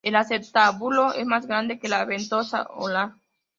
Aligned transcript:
El 0.03 0.15
acetábulo 0.15 1.13
es 1.13 1.27
más 1.27 1.45
grande 1.45 1.77
que 1.77 1.87
la 1.87 2.05
ventosa 2.05 2.65
oral. 2.73 3.19